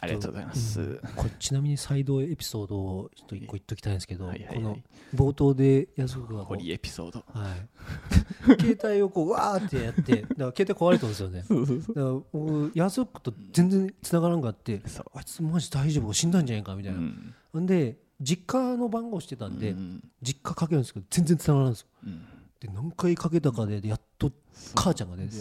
[0.00, 1.00] ありがとうございます、うん。
[1.16, 4.56] これちなみにサイドエピソードをちょっと一個言っときたいんですけど、はいはいはい。
[4.56, 4.78] この
[5.14, 7.24] 冒頭で安くがこう堀エピソード。
[7.28, 11.40] はい、 携帯をこうわーってやってだから携帯壊れたんですよね。
[11.40, 14.82] だから僕安くと全然繋がらんかって
[15.14, 16.12] あいつマジ大丈夫？
[16.12, 17.34] 死んだんじゃないかみたいな、うん。
[17.52, 21.88] ほんで実家の番号してたんで、うん実家かけるんですけど全然繋がらんですよ。
[22.04, 22.26] うん
[22.60, 24.30] で何回かけたかでやっと
[24.74, 25.36] 母ちゃんが出て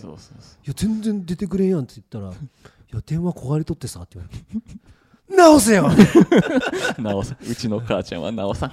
[0.66, 2.30] いや全然出てくれんやんって言ったら
[2.92, 4.46] 「いや電話壊れとってさ」って言われて
[5.36, 5.90] 「直せよ!」
[6.98, 8.72] うなおさんうちの母ちゃんはなおさん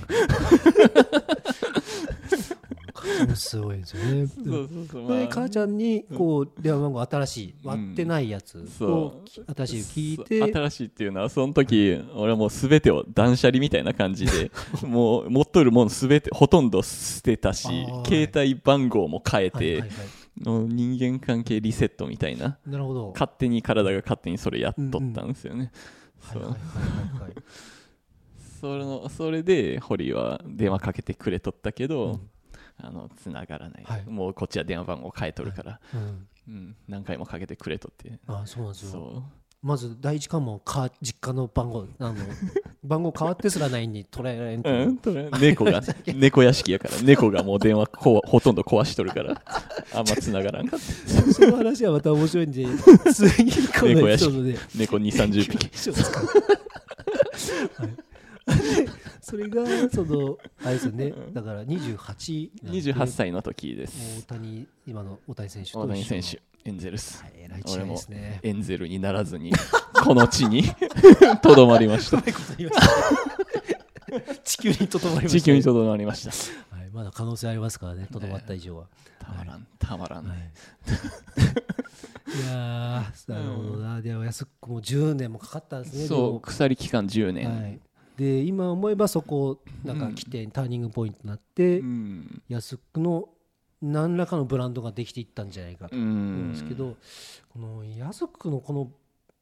[3.34, 4.26] すごいですよね。
[4.26, 5.28] そうそうそう、でまあ。
[5.28, 9.54] 母ちゃんにこう電話番号新しい割ってないやつそをう。
[9.54, 10.52] 新しい聞いて。
[10.52, 14.50] 新しいっていうのはその時俺はもう全てを断捨離みたいな感じで
[14.86, 17.68] もう持っとるもの全てほとんど捨てたし
[18.06, 19.90] 携帯番号も変えて、はいはいはい。
[20.40, 22.58] の人間関係リセットみたいな。
[22.66, 23.10] なるほど。
[23.12, 25.70] 勝手に体が勝手にそれやっとったんですよね、
[29.10, 32.20] それで堀は電話かけてくれとったけど、うん
[32.82, 34.04] あの繋がらない、はい。
[34.06, 36.26] もうこっちは電話番号変えとるから、うん。
[36.48, 38.18] うん、何回もかけてくれとって。
[38.26, 38.90] あそうなんですよ。
[38.90, 39.22] そ
[39.62, 42.14] まず第一関門か実家の番号あの
[42.82, 45.14] 番号変わってすらないに捉えられんう、と、う。
[45.14, 45.82] ん、猫が
[46.14, 46.94] 猫屋敷やから。
[47.02, 49.42] 猫がもう電話こうほとんど壊しとるから。
[49.92, 50.86] あんま繋がらんかった。
[51.32, 52.66] その話はまた面白いんで
[53.12, 54.58] 次今度のエピソードで。
[54.76, 55.90] 猫2 3 0匹。
[57.76, 58.10] はい。
[58.50, 58.99] で
[59.30, 61.14] それがそのあれですよね。
[61.32, 64.24] だから28なんで28歳の時です。
[64.26, 67.22] 大谷今の大谷選手と大谷選手エンゼルス。
[67.22, 68.40] はい違いですね。
[68.42, 69.52] エンゼルにならずに
[70.04, 70.64] この地に
[71.42, 72.20] とどまりました。
[74.42, 75.40] 地球にとどまりましたね。
[75.40, 76.30] 地球にとどまりました。
[76.76, 78.88] はい、まだ可能性ありますからねとどまった以上は、
[79.20, 80.40] たまらんたまらん、はい、い
[82.46, 84.02] やーなるほどな。
[84.02, 87.80] でも安くも10年もかかったんですねそう鎖期間10でも年、はい、
[88.20, 92.42] で今思えばそこなんか起点、ターニングポイントになって、うん。
[92.48, 93.30] 安くの
[93.80, 96.98] 何らかのブランドができていったんじゃないかとう思うんんですけど、
[97.48, 98.90] この安くのこの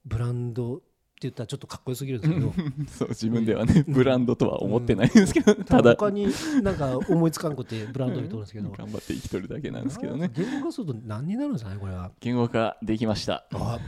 [0.05, 0.85] ブランドって
[1.23, 2.55] 言ったらちょっとかっこよすぎるんですけど
[2.87, 5.83] そう自分ではねブランドとは思ってないんですけど、たただ。
[5.83, 6.29] だ他に
[6.63, 10.31] なんか思いつかんことでブランド言うとるんですけど、頑張って生きとるだけなんですけどね。
[10.33, 12.13] 言語化すると何になるんですかねこれは。
[12.21, 13.45] 言語化できました。
[13.55, 13.81] あ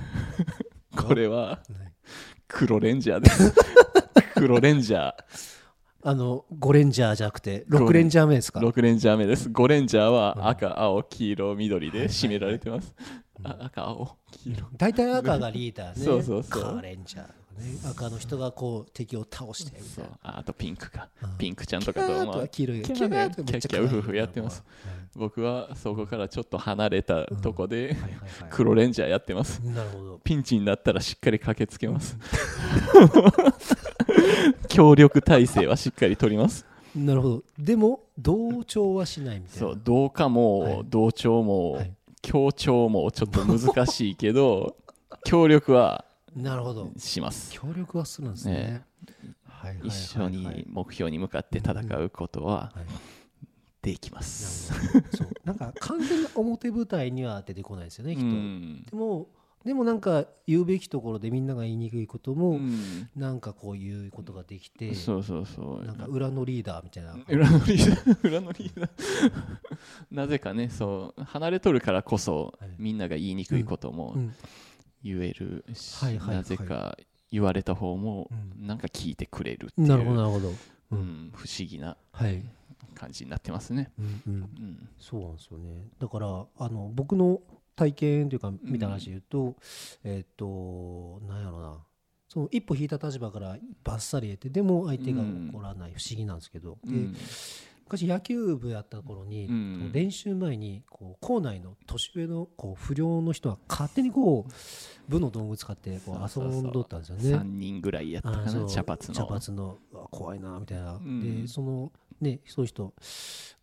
[0.97, 1.59] これははい
[2.49, 3.55] 黒レンジャーです
[4.35, 5.15] 黒レンジャー。
[6.03, 8.27] あの5レンジャーじゃなくて6レンジャー。
[8.27, 9.51] 目ですか？6レンジャー目です。
[9.51, 12.95] 5レンジャーは赤青黄色緑で占められてます、
[13.45, 14.67] あ赤青黄色。
[14.79, 16.05] 大体赤がリーダーね。
[16.05, 16.63] そうそうそう。
[16.63, 17.79] カーレンジャーね。
[17.87, 20.07] 赤の人がこう敵を倒してみたそいう。
[20.09, 21.11] なああとピンクか。
[21.23, 21.37] うん。
[21.37, 22.81] ピンクちゃんとかと、まあ、黄色い。
[22.81, 22.99] キャー
[23.45, 24.65] キャッキャウフフやってます。
[25.15, 28.13] 僕はそこからちょっと離れたとこではいはいはい。
[28.49, 29.61] 黒レンジャーやってます。
[29.61, 30.21] なるほど。
[30.25, 32.17] ピンチになったらしっかり駆けつけます
[34.69, 36.65] 協力体制はしっかり取ります。
[36.95, 37.45] なるほど。
[37.59, 39.59] でも同調はしないみたいな。
[39.69, 40.87] そう同化はもい。
[40.91, 41.95] 同調もはい。
[42.23, 44.77] 協調もちょっと 難しいけど
[45.25, 46.05] 協力は
[46.37, 46.91] なるほど。
[46.97, 47.53] します。
[47.53, 48.85] 協力はするんですね。
[49.47, 49.89] はいはいはいはい。
[49.89, 52.87] 一緒に目標に向かって戦うことははい。
[53.83, 54.73] できます。
[55.17, 55.29] そう。
[55.45, 58.83] なんか完全な表舞台には出てこないですよね きっうとん。
[58.83, 59.29] でも
[59.65, 63.11] でもなんか言うべきところでみんなが言いにくいことも、うん。
[63.15, 65.85] なんかこういうことができて、そうそうそう。
[65.85, 69.33] なんか裏のリーダーみたいな、裏のリーダー、 裏のリーダー。
[70.11, 74.35] なぜかね、そう、離れとるからこそはい、みんなが言いにくいこともうん。
[75.03, 76.97] 言えるし、なぜか
[77.31, 80.55] 言われた方もう、なんか聞いてくれるっていう、なるほどなるほど、う
[80.93, 82.43] うんん、不思議なはい、
[82.95, 83.93] 感じになってますね。
[83.99, 84.89] うんうん、うん。
[84.99, 85.87] そうなんですよね。
[85.99, 87.41] だからあの僕の
[87.81, 89.57] 体験というか見た話で言うと、
[90.05, 91.79] えっ、となんやろな。
[92.29, 95.21] その一歩引いた立場からバッサリ得てでも相手が
[95.53, 97.17] 怒らない不思議なんですけど、でうん。
[97.87, 99.93] 昔野球部やった頃に、うん。
[99.93, 106.63] 練習前にこう校内の年上のこう不良の人は勝手にこう部の道具使ってこうそうそうそう。
[106.63, 107.37] 遊んどったんですよね。
[107.37, 109.15] 3人ぐらいやったかな、茶髪の。
[109.15, 109.79] 茶髪の
[110.11, 111.43] 怖いなみたいな、ん。
[111.43, 112.93] でそのねそういう人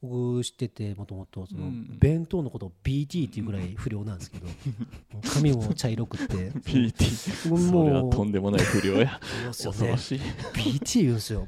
[0.02, 4.48] 僕知っててもともとそのうん弁当のことを BT っていうぐらい不良なんですけど、
[5.34, 6.36] 髪も茶色くって
[7.50, 9.20] うそれはとんでもない不良や。
[9.48, 10.20] 恐ろしい。
[10.54, 11.48] BT 言うんですよ、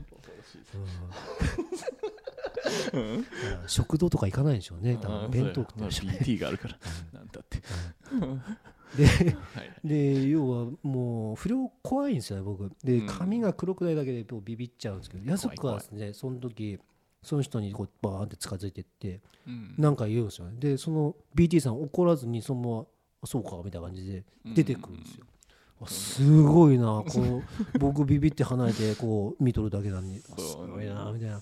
[3.67, 4.97] 食堂とか行かないんでしょうね。
[4.99, 6.77] 多分弁当食ってまあるしょうね BT があるから、
[7.13, 7.61] なんだって。
[8.97, 9.87] ではい。
[9.87, 12.71] で要はもう不良怖いんですよね僕。
[12.83, 13.07] でうん。
[13.07, 16.79] 髪が黒くないだけでビビっちゃうんですけど安くはですねその時
[17.21, 19.75] その人にこうバーンって近づいてってうん。
[19.77, 20.55] なんか言うんですよね。
[20.59, 22.85] でその BT さん怒らずにそのまま
[23.23, 25.25] あそうかみたいな感じで出てくるんですよ、
[25.81, 27.43] あすごいなこう
[27.79, 31.41] 僕ビビって離れてこう見とるだけなのにあすごいなみたいな。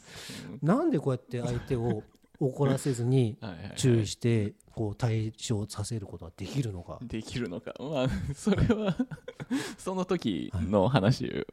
[0.62, 2.04] なんでこうやって相手を
[2.40, 3.38] 怒らせずに
[3.76, 7.00] 注意してこう対処させることができるのか。
[7.02, 7.74] できるのか。
[7.80, 8.96] まあ、それは、
[9.80, 11.48] その時の話、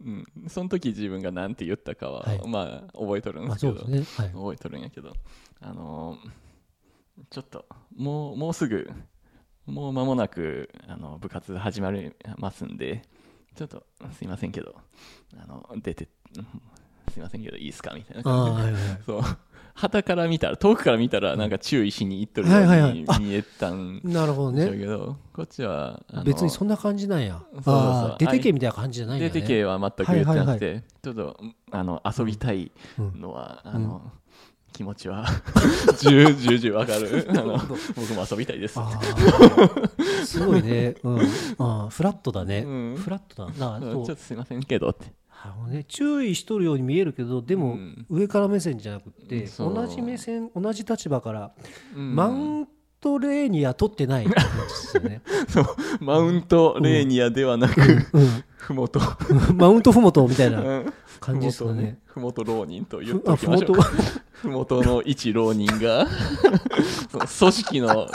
[0.00, 2.48] うん、その時自分が何て言ったかは、はい。
[2.48, 3.98] まあ、覚えとるんであすけど、ね。
[3.98, 4.28] はい。
[4.30, 5.12] 覚えとるんやけど、
[5.60, 6.30] あのー
[7.30, 8.90] ちょっと、もう、もうすぐ、
[9.66, 13.02] もう間もなく、あの、部活始まりますんで、
[13.54, 13.86] ちょっと、
[14.18, 14.74] すいませんけど、
[15.36, 16.46] あの、出て、うん
[17.12, 17.94] すいませんけど、いいですか？
[17.94, 18.80] みたいなあ感じで。
[18.80, 19.02] あはいはい。
[19.06, 19.22] そう。
[19.74, 22.90] 旗から見たら、遠くから見たら、なんか注意しに行っとるよはいはいはい。
[22.90, 24.70] うに見えたんなるほどね。
[24.70, 27.42] けど、こっちは、別にそんな感じなんや。
[28.18, 29.32] 出てけみたいな感じじゃないんだね。
[29.32, 31.38] 出てけは全く言ってなくて、はいちょっと
[31.70, 33.20] あの遊びたいうん。
[33.20, 34.12] のは、あの
[34.72, 35.26] 気持ちは
[36.00, 37.26] 重重々わかる。
[37.30, 37.58] あの
[37.94, 38.78] 僕も遊びたいです。
[40.24, 41.18] すごいね、うん、
[41.58, 42.96] あーフラットだね、うん。
[42.96, 43.80] フラットだな。
[43.80, 45.12] ちょっとすいませんけどって
[45.46, 48.06] あのね、注意しとるように見えるけどでも、うん。
[48.08, 49.74] 上から目線じゃなくてそう。
[49.74, 51.52] 同じ目線同じ立場から、
[51.94, 52.16] うん。
[52.16, 54.32] マウントレーニア取ってないね、
[56.00, 57.78] マウントレーニアではなく、
[58.14, 58.98] うん、ふもと。
[59.52, 61.98] マウントふもとみたいなうん感じですかね。
[62.06, 64.02] ふもと浪人と言っふあふもとときましょう
[64.32, 64.82] ふもと。
[64.82, 66.06] の一浪人が
[67.38, 68.08] 組織の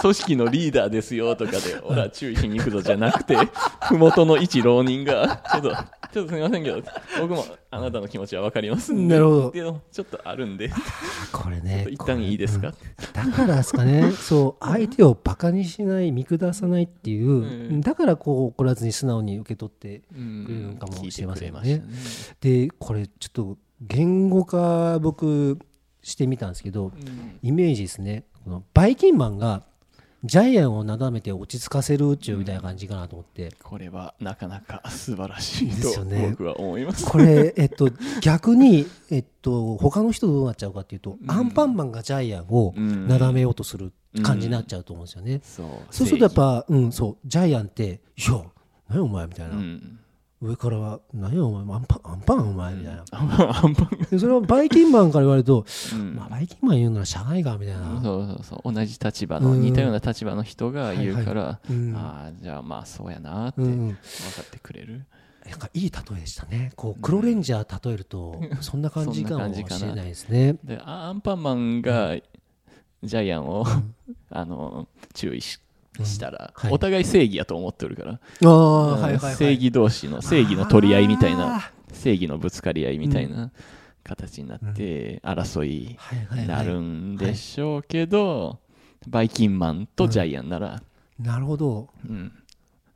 [0.00, 3.36] 組織のリーダーですよとかで俺は注意しに行くぞじゃなくて
[3.88, 6.82] ふもとの一浪人がちょっと ちょっとすみませんけど
[7.20, 9.50] 僕もあなたの気持ちは分かりますんでなるほど。
[9.50, 10.70] けどちょっとあるんで。
[11.32, 12.74] これね 一旦いいですか、
[13.12, 14.10] だからですかね。
[14.12, 17.42] そう相手をバカにしない見下さないっていう、う
[17.76, 17.80] ん。
[17.80, 21.60] だからこう怒らずに素直に受け取ってうんくれるのかもしれませんね。
[21.60, 25.58] 聞いてくれましたでこれちょっと言語化僕
[26.02, 27.38] してみたんですけどうん。
[27.42, 28.24] イメージですね。
[28.44, 29.62] このバイキンマンが
[30.24, 36.28] ジャイアンをなだめて落ち着かせる宇宙みたいな感じかなと思って、これはなかなか素晴らしいとですよね。
[36.30, 37.06] 僕は思います。
[37.06, 37.88] これ、えっと、
[38.20, 41.30] 逆に、えっと、他の人どうなっちゃうかっていうと、うん。
[41.30, 43.06] アンパンマンがジャイアンをうん。
[43.06, 43.92] なだめようとする
[44.24, 45.40] 感じになっちゃうと思うんですよね。
[45.44, 45.66] そう。
[45.90, 48.42] そうするとやっぱ、うん、そう、ジャイアンって、いや、
[48.88, 50.00] 何やお前みたいな、うん、
[50.40, 53.04] 上からは、何やお前、アンパン、アンパンお前みたいな。
[53.10, 54.06] アンパンアンパン。
[54.10, 56.14] でそれをバイキンマンから言われると、うん。
[56.14, 58.00] まあ、バイキンマン言うなら社外がみたいな。
[58.02, 58.72] そうそうそう。
[58.72, 59.62] 同じ立場のうん。
[59.62, 61.60] 似たような立場の人が言うから、は
[61.94, 63.98] ああじゃあまあそうやなってうん分か
[64.42, 65.06] ってくれる、
[65.50, 66.72] なんかいい例えでしたね。
[66.76, 70.56] こう、黒レンジャー例えると、そんな感じかもしれないですね。
[70.62, 72.16] であアンパンマンが
[73.02, 73.64] ジャイアンを、
[74.30, 75.58] あの注意し
[76.04, 76.72] したら、はい。
[76.72, 78.20] お互い正義やと思ってるから。
[79.18, 83.50] 正義同士の正義の取り合いみたいなあ正義のぶつかり合いみたいな
[84.04, 88.58] 形になって争いはいはいはいなるんでしょうけど、
[89.06, 90.82] バイキンマンとジャイアンなら
[91.18, 91.88] なるほど。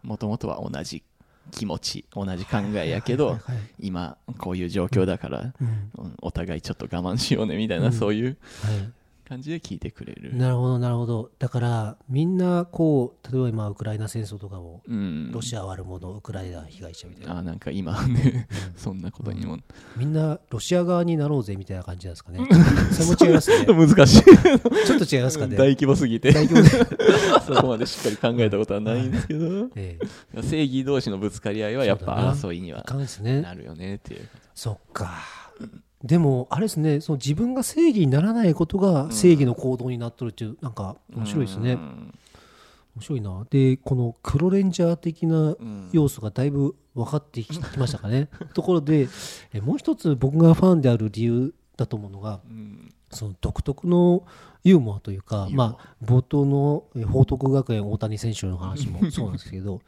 [0.03, 1.03] もともとは同じ
[1.51, 3.38] 気持ち同じ考えやけど、
[3.79, 5.67] 今こういう状況だから、うん。
[5.99, 7.93] うんお互いちょっと我慢しようねみたいな、うん。
[7.93, 8.93] そういうはい
[9.33, 10.37] 感じで聞いてくれる。
[10.37, 11.31] なるほどなるほど。
[11.38, 19.59] だからみんなこう例えば今ウクライナ戦争とかもうん、ロシア悪者ウクライナ被害者みたいな、あなんか今ね、 そんなことにも、
[19.97, 22.47] みんなロシア側になろうぜみたいな感じなんですかね。
[22.92, 23.66] それも違いますね。
[23.73, 24.23] 難しい。
[24.87, 25.57] ちょっと違いますかね。
[25.57, 26.33] 大規模すぎて。
[26.33, 26.62] 大規模。
[26.62, 26.68] で
[27.47, 29.71] そこまでしっかり考えたことはないんですけど。
[29.77, 29.99] え
[30.35, 30.42] え。
[30.42, 32.85] 正義同士のぶつかり合いはやっぱ争いには
[33.42, 34.29] なるよねっていう。
[34.55, 35.11] そっか
[36.05, 41.73] でもあれですねその自分が正義にならないことが正義の行動になっとるっていうなんか面白いですね。
[41.73, 42.19] うん。
[42.97, 43.47] 面白いな。
[43.51, 45.88] でこの黒レンジャー的なうん。
[45.93, 48.29] 要素がだいぶ分かってきましたかね。
[48.55, 49.09] ところで
[49.53, 52.93] えもう一つ僕がファンである理由だと思うのがうん。
[53.11, 54.25] その独特の
[54.65, 59.83] ユーモアというか、まあ、冒頭のえ報徳学園大谷選手の話も そうなんですけど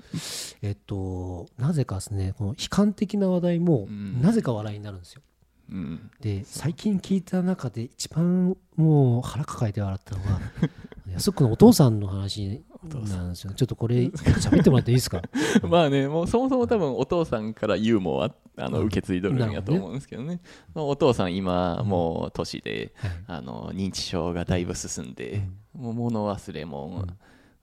[0.60, 4.20] えっとなぜかですねこの悲観的な話題もうん。
[4.20, 5.22] なぜか笑いになるんですよ。
[5.70, 6.10] うん。
[6.20, 10.40] で最近聞いた中で一番もう腹抱えて笑ったのが
[11.12, 13.52] 安くのお父さんの話なんですよ。
[13.54, 15.22] ちょっとこれ喋ってもらっていいですか？
[15.68, 18.86] まあねもうそもそも多分お父さんからユーモアあのうん。
[18.86, 20.40] 受け継いどるんやと思うんですけどね。
[20.74, 23.10] お父さん今もう年ではい。
[23.26, 27.04] あの認知症がだいぶ進んでもう物忘れも、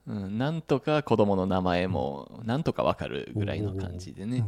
[0.06, 4.44] うん、なんとか子供の名前もなんとかわかるぐらいの感じでね、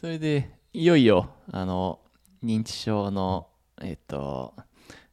[0.00, 1.98] それでいよいよあの
[2.44, 3.46] 認知症の
[3.80, 4.54] えっと、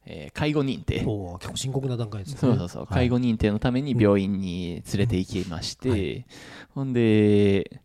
[0.06, 1.04] えー介護認定。
[1.06, 2.38] おお結構深刻な段階ですね。
[2.40, 2.94] そうそうそう、はい。
[2.94, 6.26] 介護認定のために病院に連れて行きまして、
[6.74, 7.82] ほんで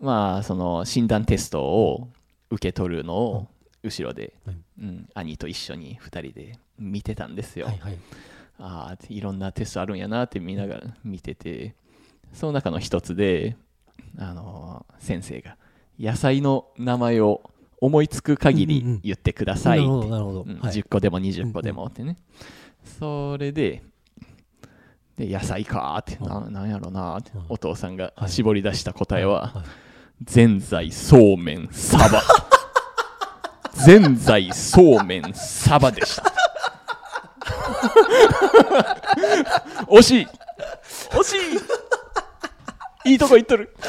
[0.00, 2.08] まあその診断テストを
[2.50, 3.48] 受け取るのを
[3.82, 4.56] 後ろで、はい。
[4.80, 7.98] うん、兄と一緒に2人で見てたんですよ、はいはい。
[8.58, 11.74] ああいろんなテストあるんやなって見ながら見てて。
[12.32, 13.56] その中の一つで
[14.18, 15.56] あの先生が
[16.00, 17.42] 野菜の名前を
[17.82, 18.94] 思いつく限うんうんうん。
[18.94, 19.86] り言ってくださいって。
[19.88, 20.10] うん。
[20.10, 20.72] はい。
[20.72, 22.16] 10個でも20個でもってね、
[22.98, 23.82] それで
[25.16, 27.44] で野菜かーってななんやろなーって、うん。
[27.48, 28.28] お父さんがはい。
[28.30, 29.64] 絞り出した答えは、は
[30.22, 30.24] い。
[30.24, 32.22] ぜんざいそうめんサバ。
[33.74, 36.32] ぜんざいそうめんサバでした。
[39.90, 40.26] 惜しい。
[41.10, 41.38] 惜しい
[43.04, 43.70] いいとこ行っとる。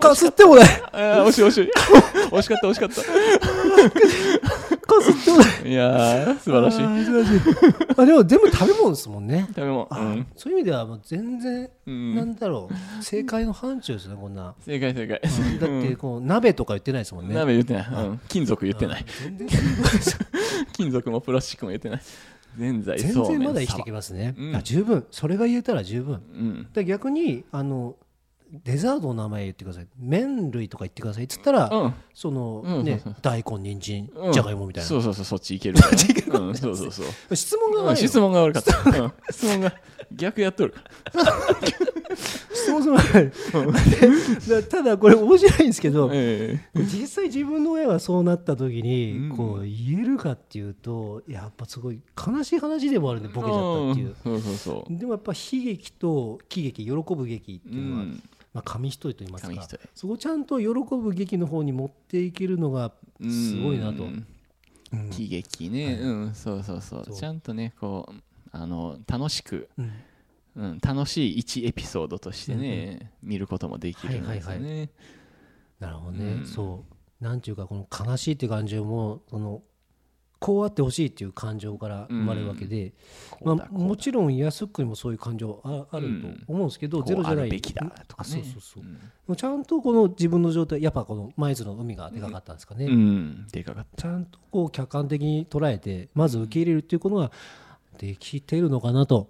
[0.00, 0.68] かすってもない。
[0.92, 1.70] あー惜しい惜しい。
[2.30, 3.02] 惜しかった惜しかった。
[3.02, 3.08] か
[5.68, 5.72] い。
[5.72, 6.82] やー素晴らしい。
[6.82, 7.40] あー素晴らしい。
[7.96, 9.44] あでも全部食べ物ですもんね。
[9.48, 9.86] 食べ物。
[9.90, 10.26] あうん。
[10.36, 12.14] そういう意味ではもう全然、うん。
[12.14, 13.02] なんだろう。
[13.02, 14.54] 正解の範疇ですねこんな。
[14.64, 15.20] 正解正解。
[15.20, 17.34] だってこう鍋とか言ってないですもんね。
[17.34, 19.04] 鍋言ってない、うん、金属言ってない。
[19.22, 19.48] 全然
[20.72, 22.00] 金属もプラスチックも言ってない
[22.56, 25.06] 全然まだ生きてきまますね、うんあ十分。
[25.10, 26.14] それが言えたら十分。
[26.14, 26.68] うん。
[26.72, 27.96] で逆にあの
[28.62, 29.86] デザートの名前言ってください。
[29.98, 31.24] 麺類とか言ってください。
[31.24, 31.94] っつったら、うん。
[32.12, 32.84] その、うん。
[32.84, 34.32] ねそうそう大根人参うん。
[34.32, 35.98] じゃがいもみたいな、そうそうそうそっちいけるから、 ね。
[36.26, 37.36] うん、そうそうそう。
[37.36, 39.74] 質問がうん悪い質問が悪かった、うん、質問が
[40.12, 40.74] 逆やっとる
[42.16, 43.32] 質問が悪
[44.46, 49.36] いでただこれ面白いんですけど、え実際自分の親がそうなった時に、うん。
[49.36, 54.40] こう言えるかっていうとやっぱすごい悲しい話でもあるんでえボケちゃったっていう、うん。
[54.42, 54.98] そうそうそう。
[54.98, 58.22] でもやっぱ悲劇と喜劇喜ぶ劇ってういうのは、ん。
[58.52, 64.04] まあ、紙一重と言いますかそこをちゃんと喜ぶ劇の方に持っていけるのがすごいなと、
[65.10, 66.34] 喜劇ね、うん。
[66.34, 67.04] そうそうそう。
[67.04, 67.16] そう。
[67.16, 68.14] ちゃんとねこう
[68.52, 69.92] あの楽しく、うん
[70.56, 74.90] うん、楽しい一エピソードとしてね、見ることもできるんですよね、
[75.80, 76.46] なるほどね、うん。
[76.46, 77.24] そう。
[77.24, 79.62] なんていうかこの悲しいっていう感情もその
[80.40, 82.92] こうあってほしいっていう感情から生まれるわけで、
[83.42, 83.84] まあ、こうだこうだ。
[83.86, 88.28] もちろん安くにもそういう感情ああると思うんですけど、ゼロじゃないべきだとかね。
[88.28, 88.84] そうそうそう。
[89.28, 89.36] うん。
[89.36, 93.46] ちゃんとこの自分の状態やっぱこの舞鶴の海がでかかったんですかね、うん。
[93.50, 97.32] でかかっちゃんとこう客観的に捉えてまず受け入れるっていうことが
[97.98, 99.28] できてるのかなと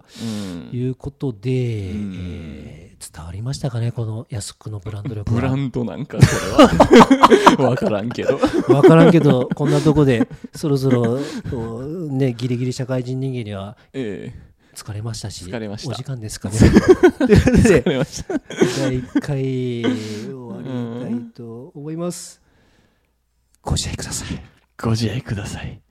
[0.71, 2.13] いうことで、うん。
[2.15, 5.41] えー伝わりましたかねこの安くのブランド力は。
[5.41, 6.67] ブランドなんかそれは。
[7.57, 8.37] 分からんけど。
[8.37, 11.19] 分からんけどこんなとこでそろそろ
[11.85, 14.33] ねギリギリ社会人人間にはえ
[14.75, 15.91] 疲れましたし疲れました。
[15.91, 16.57] お時間ですかね。
[16.59, 18.39] ということえわでかりました。
[18.79, 19.43] 第1回
[20.23, 22.41] 終わりたいと思います。
[23.61, 24.55] ご自愛ください。
[24.81, 25.81] ご自愛ください